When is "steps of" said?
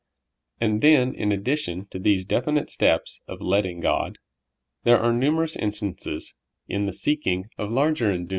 2.71-3.39